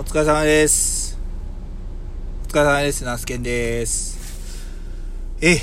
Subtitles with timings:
[0.00, 1.18] お疲れ様です。
[2.46, 3.04] お疲れ様です。
[3.04, 4.18] ナスケンです。
[5.42, 5.56] え、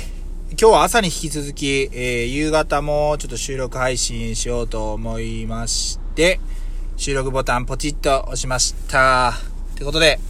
[0.50, 6.38] 今日は朝に引き続き、えー夕方もちょっと収録配信しようと思いまして、
[6.96, 9.30] 収録ボタンポチッと押しました。
[9.72, 10.20] ってことで、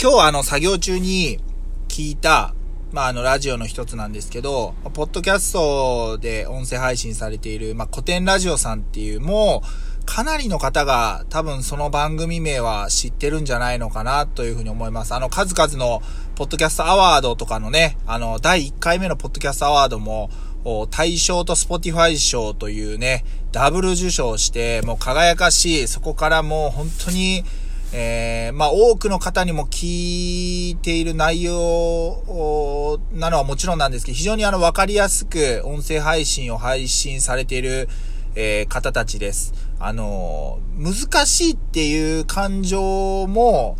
[0.00, 1.40] 今日はあの作業中に
[1.88, 2.54] 聞いた、
[2.92, 9.68] まああのラジオの一つなんですけど、ポッドキャストで音声配信されている、まあ古典ラジオさんっていう、もう
[10.06, 15.12] かなりの方が多分その番組名は知ってるんじゃないのかなというふうに思います。
[15.12, 16.00] あの数々の
[16.36, 20.30] ポッドキャストアワードとかのね、あの第1回目のポッドキャストアワードも、
[20.90, 27.44] 大賞と Spotify 賞というね、ダブル受賞して、もう輝かしい、そこからもう本当に、
[27.92, 37.88] えー、まあ多くの方にも聞いている内容なのはもちろんなんですけど、非常にあの分かりやすく音声配信を配信されている、
[38.34, 39.65] え方たちです。
[39.78, 43.76] あの難しいっていう感情も、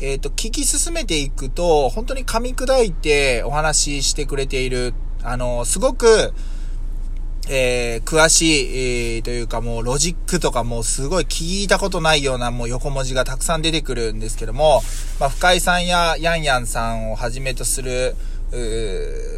[0.00, 6.32] えっ、と、聞き進めていくと、本当に噛み砕いてお話ししてくれている、あのすごく、
[7.48, 14.82] えー詳しい、えーというかもうロジックとかもうすごい聞いたことないようなもう横文字がたくさん出てくるんですけども、
[15.18, 18.16] まあ、深井さんやヤンヤンさんをはじめとする、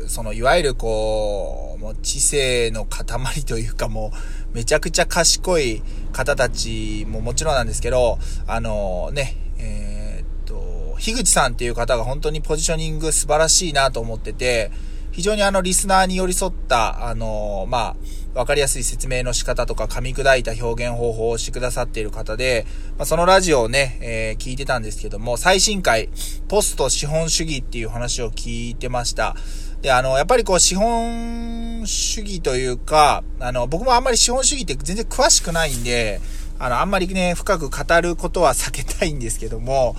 [0.09, 3.07] そのいわゆるこう、もう知性の塊
[3.45, 4.11] というかも
[4.53, 5.83] うめちゃくちゃ賢い
[6.13, 14.71] 方たちももちろんなんですけど、あのね、えーっと、樋口さんっていう方が本当にポジショニング素晴らしいなと思ってて、
[15.15, 17.95] 非常にあのリスナーに寄り添った、あのま
[18.35, 22.67] あ、わかりやすい説明の仕方とか噛み砕いた表現方法をしてくださっている方で、
[22.99, 26.09] まあ、そのラジオをね、えー聞いてたんですけども、最新回、
[26.49, 29.37] ポスト資本主義っていう話を聞いてました。
[29.83, 36.21] で、あの、やっぱりこう、資本主義というか、あの、僕もあんまり資本主義って全然詳しくないんで、
[36.59, 39.95] あの、あんまりね、深く語ることは避けたいんですけども、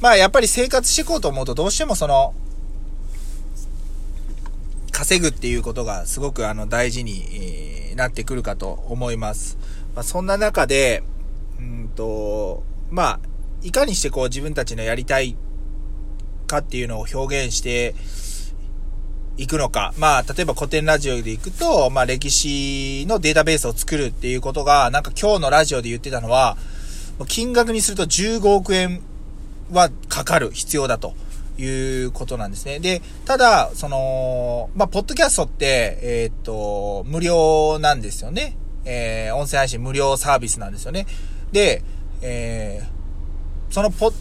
[0.00, 2.34] まあ、やっぱり生活していこうと思うと、どうしてもその、
[5.04, 9.56] 稼ぐっていうことがすごくあの大事に、なってくるかと思います。
[9.94, 11.04] まあ、そんな中で、
[11.60, 13.20] うんと、まあ、
[13.62, 15.36] いかにしてこう自分たちのやりたい
[16.48, 17.94] かっていうのを表現して
[19.36, 19.94] いくのか。
[19.96, 26.56] まあ、例えば古典ラジオで行くと、まあ歴史のデータベースを作るっていうことが、なんか今日のラジオで言ってたのは、
[27.28, 29.02] 金額にすると15億円
[29.70, 31.14] はかかる必要だと
[31.58, 32.80] いうことなんですね。
[32.80, 38.56] で、ただ、その、まあ、ポッドキャストって、えーっと、無料なんですよね。
[38.84, 41.06] えー音声配信無料サービスなんですよね。
[41.52, 41.82] で、
[42.20, 42.94] えー
[43.72, 44.12] そのポ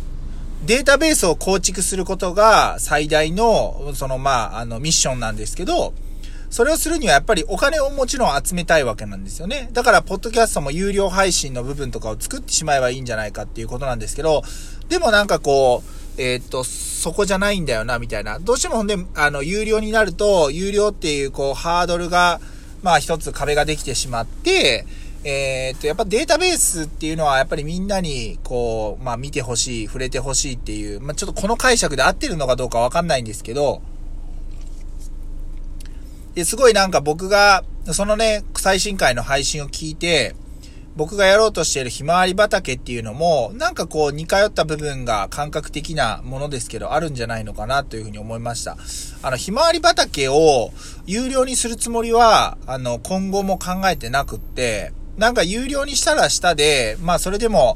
[0.65, 5.93] データベースを構築することが最大の、その、まあ、あの、ミッションなんですけど、
[6.49, 9.69] それをするにはやっぱりお金をもちろん集めたいわけなんですよね。
[9.73, 14.43] だから、ポッドキャストも有料配信の部分とかを作ってしまえばいいんじゃないかっていうことなんですけど、
[14.87, 18.39] でもなんかこう、えーっと、そこじゃないんだよな、みたいな。
[18.39, 22.39] どうしてもほんで、あの、有料になると、有料っていう、こう、ハードルが、
[22.83, 24.85] まあ一つ壁ができてしまって、
[25.23, 33.81] えーっと、やっぱデータベースっていうのは、やっぱりみんなに、こう、まあ見てほしい、触れてほしいっていう、まあちょっとこの解釈で合ってるのかどうかわかんないんですけど、
[36.35, 40.35] で、すごいなんか僕が、そのね、最新回の配信を聞いて、
[40.95, 48.77] 僕がやろうとしているひまわり畑っていうのも、なんかこう似通った部分が感覚的なものですけど、あるんじゃないのかなというふうに思いました。
[49.23, 50.71] あの、ひまわり畑を
[51.07, 57.75] 有料にするつもりは、あの、今後も考えてなくって、なんか有料にしたら下で、まあそれでも、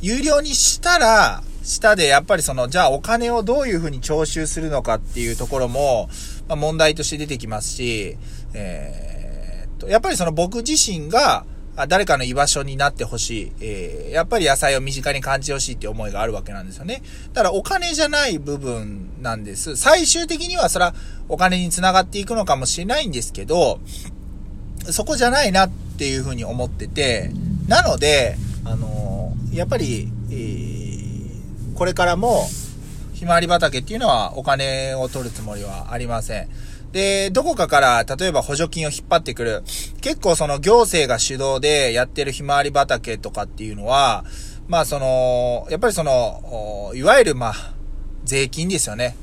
[0.00, 6.08] 有料にしたら、下でやっぱりその、じゃあお金をどういうふうに徴収するのかっていうところも、
[6.48, 8.16] まあ、問題として出てきますし、
[8.54, 11.44] えーっと、やっぱりその僕自身が、
[11.86, 13.52] 誰かの居場所になってほしい。
[13.60, 17.02] えーやっぱり野菜を身近に感じてほしいって思いがあるわけなんですよね。
[17.32, 19.76] だからお金じゃない部分なんです。
[19.76, 20.94] 最終的にはそれは
[21.28, 23.80] お金につながっていくのかもしれないんですけど、
[24.90, 27.30] そこじゃないなっていうふうに思ってて、
[27.68, 30.68] なので、あのーやっぱり、えー
[31.74, 32.48] これからも、
[33.14, 36.48] ひまわり畑っていうのはお金を取るつもりはありません。
[36.92, 39.62] で、どこかから、例えば補助金を引っ張ってくる。
[40.00, 44.24] 結構その行政が主導でやってるひまわり畑とかっていうのは、
[44.68, 47.54] まあその、やっぱりその、いわゆるまあ、
[48.24, 49.16] 税金ですよね。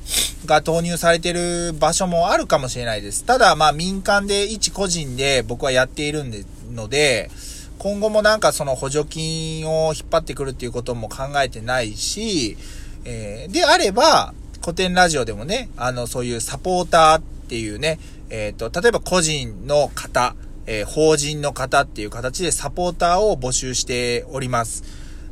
[0.45, 3.25] が投入されてる場所もあるかもしれないです。
[3.25, 7.29] ただまあ民間で一個人で僕はやっているんで、ので、
[7.77, 12.57] 今後もなんかその補助金を引っ張ってくるっていうことも考えてないし、
[13.05, 17.99] えーであれば、古典ラジオでもね、あの、そういうサポーターっっていうね、
[18.29, 24.83] えっ、と、例えば個人の方、えー法人の方っていう形でサポーターを募集しております。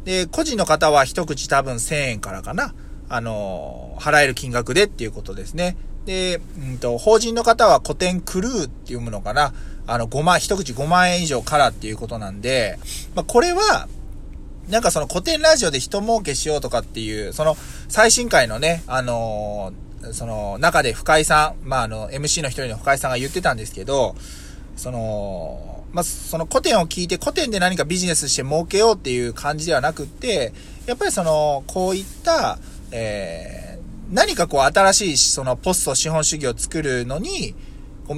[0.06, 2.75] で、個人の方は一口多分1000円からかな。
[3.10, 5.75] あの、払える金額でっていうことですね。
[6.06, 9.54] で、うんと、法人の方は古典クルーっていうものかな。
[9.88, 12.77] あの、5万、一口5万円以上からっていうことなんで、
[13.15, 13.88] まあ、これは、
[14.69, 17.57] なんかその古典ラジオで人儲けしようとかっていう、その
[17.89, 24.15] 最新回のね、あのー、その中で深井さん、まあ、あの、MC の一人の深井さんが言ってたんですけど、
[24.75, 30.54] その、まあ、その古典を聞いて古典で何かビジネスして儲けようっていう感じではなくって、
[30.86, 32.57] やっぱりその、こういった、
[32.92, 37.56] えー、何かこう新しいそのポスト資本主義を作るのに、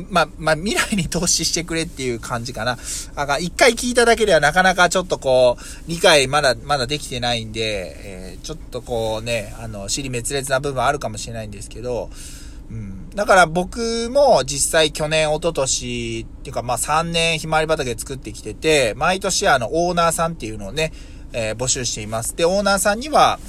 [0.09, 2.77] まあ、まあ、未来に投資してくれっていう感じかな。
[3.15, 12.09] あが、一回聞いただけではなかなかちょっとこう、理解まだ、まだできてないんで、えー、ちょっとこうね、あの、尻滅裂な部分あるかもしれないんですけど、
[12.71, 13.09] うん。
[13.11, 20.91] だから僕も実際去年、一昨年っていうかまあ3年ひまわり畑作ってきてて、毎年あのオーナーさんっていうのをね、
[21.31, 22.35] えー、募集しています。
[22.35, 23.39] で、オーナーさんには、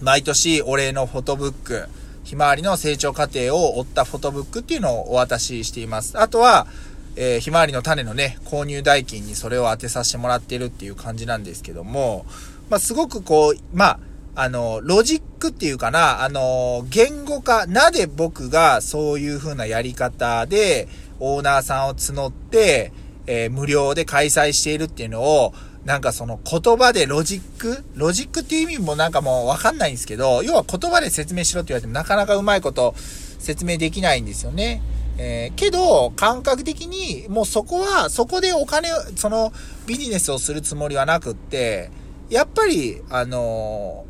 [0.00, 1.88] 毎年お礼のフォトブック、
[2.32, 6.18] ひまわりの成長過程を追ったフォトブックっていうのをお渡ししています。
[6.18, 6.66] あとは、
[7.14, 12.24] えー、ひまわりの種のね、購入代金にそれを当てさせてもらってるっていう感じなんですけども、
[12.70, 14.00] まあ、すごくこう、まあ、
[14.34, 20.88] あの、ロジックっていうかな、あの、言語化、なぜ僕がそういう風なやり方で、
[21.20, 22.94] オーナーさんを募って、
[23.26, 25.52] えー、無料で開催しているっていうのを、
[25.84, 34.82] なんかその言葉でロジックロジックっていう意味もなんかもうわかんないんですけど、要は言葉で説明しろって言われてもなかなかうまいこと説明できないんですよね。
[35.18, 39.52] えー、けど、感覚的に、もうそこは、そこでお金を、その
[39.86, 41.90] ビジネスをするつもりはなくって、
[42.30, 44.06] やっぱり、あの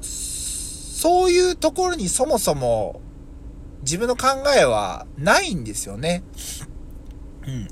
[0.00, 0.04] ー、
[1.00, 3.00] そういうところにそもそも
[3.82, 4.26] 自分の考
[4.58, 6.24] えはないんですよね。
[7.46, 7.68] うん。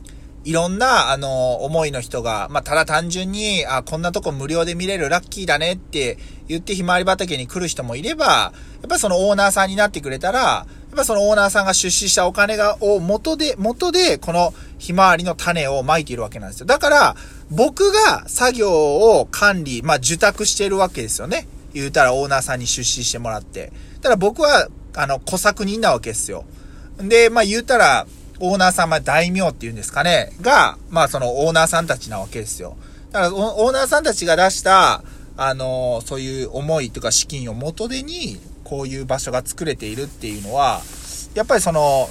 [0.46, 8.52] いろんな、あの、思いの人が、まあ、ただ単純に、あ、こんなとこ無料で見れるラッキーだねって言ってひまわり畑に来る人もいれば、や
[8.86, 16.66] っぱそのオーナーさんになってくれたら、やっぱそのオーナーさんが出資したお金が、を元で、元で、このひまわりの種をまいているわけなんですよ。
[16.66, 17.16] だから、
[17.50, 21.48] 僕が作業を管理、まあ、受託してるわけですよね。
[21.74, 23.72] 言うたらオーナーさんに出資してもらって。
[24.00, 26.44] ただ僕は、あの、小作人なわけですよ。
[26.98, 28.06] で、まあ、言うたら、
[28.40, 32.76] オーナーさん、まあ大名っていうんですかね、が、まあそのオーナーさんたちなわけですよ。
[33.12, 35.02] だからオーナーさんたちが出した、
[35.36, 40.82] あの、そういう思いとか資金を元手に、こういう場所が作れているっていうのは、
[41.34, 42.08] やっぱりその、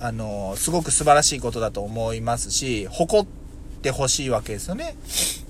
[0.00, 3.26] あの、すごく素晴らしいことだと思いますし、誇っ
[3.80, 4.96] てほしいわけですよね。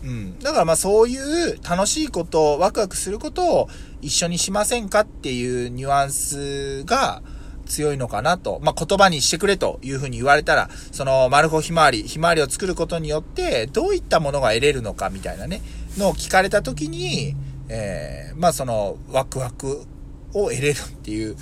[0.04, 0.38] うん。
[0.38, 1.16] だからまあそうい
[1.52, 3.68] う楽しいこと、ワクワクすることを
[4.00, 7.22] 一緒にしませんかっていうニュアンスが、
[7.66, 15.60] 強いのかなと、まあ、言葉にしてくれというふうに言われたら、その、マルホひまわり、ひまわりを作ることによって、どういったものが得れるのかみたいなね、
[15.98, 17.34] のを聞かれた時に、
[17.68, 19.84] えー、まあ、その、ワクワク
[20.32, 21.36] を得れるっていう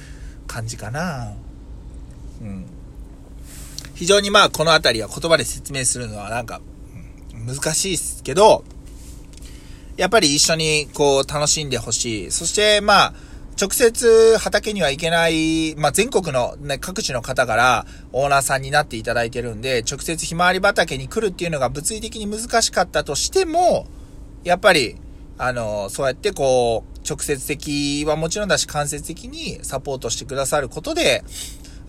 [0.46, 1.32] 感じかな。
[2.40, 2.66] うん。
[3.94, 6.60] 非常にまあ、このあたりは言葉で説明するのはなんか、
[7.46, 8.64] 難しいですけど、
[9.96, 12.30] やっぱり一緒にこう楽しんでほしい。
[12.30, 13.14] そしてまあ、
[13.60, 23.86] 直接畑には行けない、まあ、全国の、ね、各地の方からオーナーさんになっていただいてるんで、直接ひまわり畑に来るっていうのが物理的に難しかったとしても、
[24.44, 24.96] やっぱり、
[25.38, 31.22] あの、そうやってこう、直接的はもちろんだし、間接的にサポートしてくださることで、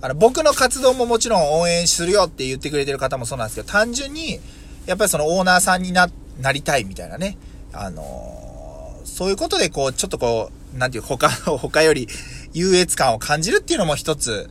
[0.02, 4.40] あの、僕の活動ももちろん応援するよって言ってくれてる方もそうなんですけど、単純に、
[4.86, 6.10] やっぱりそのオーナーさんにな、
[6.42, 7.38] なりたいみたいなね、
[7.72, 12.08] あの、そういうことでこう、ちょっとこう、なんていう、他、他より
[12.54, 14.50] 優越感を感じるっていうのも一つ、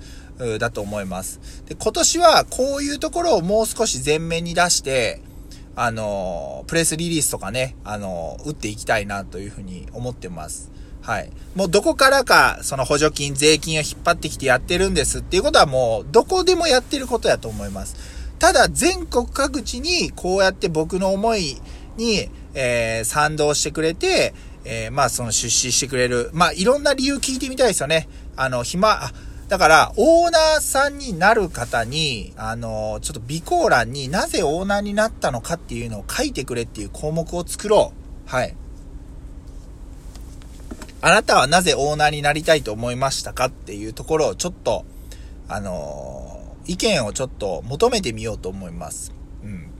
[0.58, 1.40] だと思います。
[1.66, 5.20] で、今年はこういうところをもう少し前面に出して、
[5.74, 10.70] あの、プレスリリースとかね、あの、打っていきたいなというふうに思ってます。
[11.00, 11.30] はい。
[11.54, 17.96] もうどこからか、その補助金、税金を引っ張ってきてやってるんですっていうことはもう、どこでもやってることやと思います。
[18.38, 21.56] ただ、全国各地に、こうやって僕の思い
[21.96, 26.30] に、えー、賛同してくれて、えー、まあその出資してくれる。
[26.32, 28.08] まあいろんな理由聞いてみたいですよね。
[28.36, 29.12] あの、暇、あ、
[29.48, 37.92] だから、オーナーさんになる方に、あの、ちょっと備考欄になぜオーナーになったのかっていうのを書いてくれっていう項目を作ろ
[38.26, 38.30] う。
[38.30, 38.56] はい。
[41.02, 44.86] あなたはなぜオーナーになりたいと思いましたかっていうところをちょっと、
[45.48, 49.12] あの、意見をちょっと求めてみようと思います。
[49.42, 49.70] うん。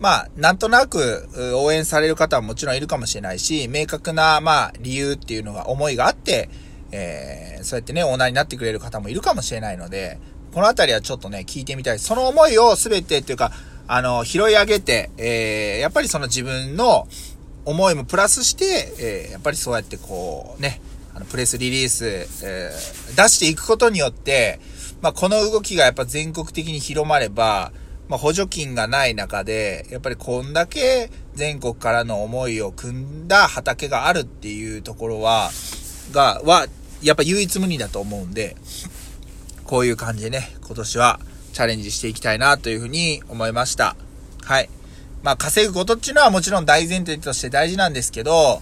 [0.00, 6.48] まあ、なんとなく応援される方はもちろんいるかもしれないし、明確な、まあ、理由っていうのが、思いがあって、
[6.90, 10.18] えー、そうやってね、オーナーになってくれる方もいるかもしれないので、
[10.54, 11.98] このあたりはちょっとね、聞いてみたい。
[11.98, 13.52] その思いをすべてっていうか、
[13.86, 17.06] あの、拾い上げて、えー、やっぱりその自分の、
[17.66, 20.80] 思いもプラスして、えー、やっぱりそうやってこう、ね、
[21.14, 22.06] あの、プレスリリース、
[22.42, 24.60] えー、出していくことによって、
[25.02, 27.72] まあ、この動きがやっぱ全国的に広まれば、
[28.10, 35.52] まあ、補助金がない中で、やっぱりこんだけ全国からの思いを組んだ畑があるっていうところは、
[36.10, 36.66] が、は、
[37.02, 38.56] やっぱ唯一無二だと思うんで、
[39.64, 41.20] こういう感じでね、今年は
[41.52, 43.94] チャレンジしていきたいなというふうに思いました。
[44.42, 44.68] はい。
[45.22, 48.60] まあ、稼ぐことっていうのはもちろん大前提として大事なんですけど、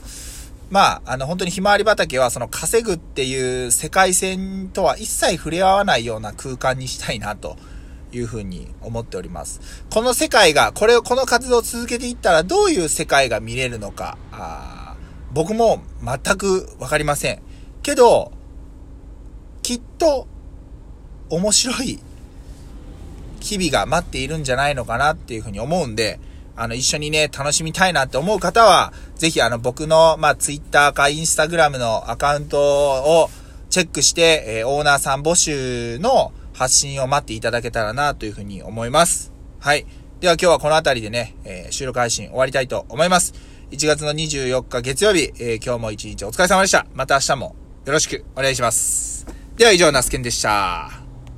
[0.68, 7.56] まあ、あの、本当にひまわり畑はその稼ぐっていう世界線とは一切触れ合わないような空間にしたいなと
[8.12, 9.60] いうふうに思っております。
[9.90, 14.96] この世界が、これを、この活動を続けていったらどういう世界が見れるのか、あ
[15.32, 17.42] 僕も全くわかりません。
[17.82, 18.32] けど、
[19.62, 20.26] きっと
[21.28, 21.98] 面白い
[23.40, 26.18] 日々が待っているんじゃないのかなっていうふうに思うんで、
[26.56, 33.30] あの、一緒にね、楽しみたいなって思う方は、ぜひあの、僕の、まあ、ツイッターかインスタグラムのアカウントを
[33.70, 39.32] チェックして、えー、オーナーさん募集の発信を待っていただけたらなというふうに思います。
[39.60, 39.86] はい。
[40.18, 43.32] では今日はこの辺りでね、えー、収録配信終わりたいと思います。
[43.70, 46.86] 1月の24日月曜日、えー、今日も一日お疲れ様でした。
[46.94, 47.54] また明日も
[47.86, 49.24] よろしくお願いします。
[49.56, 51.07] では以上、ナスケンでした。